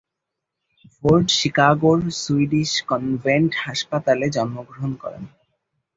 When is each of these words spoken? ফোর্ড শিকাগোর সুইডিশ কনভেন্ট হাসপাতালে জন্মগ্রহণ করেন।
ফোর্ড 0.93 1.25
শিকাগোর 1.37 1.99
সুইডিশ 2.21 2.71
কনভেন্ট 2.89 3.51
হাসপাতালে 3.63 4.25
জন্মগ্রহণ 4.29 4.91
করেন। 5.03 5.23